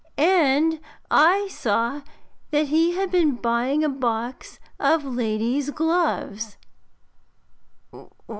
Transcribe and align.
And 0.17 0.79
I 1.11 1.47
saw 1.49 2.01
that 2.49 2.69
he 2.69 2.93
had 2.95 3.11
been 3.11 3.35
buying 3.35 3.83
a 3.83 3.87
box 3.89 4.59
of 4.79 5.05
ladies' 5.05 5.69
gloves.' 5.69 6.57